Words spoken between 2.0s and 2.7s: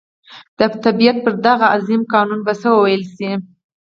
قانون به څه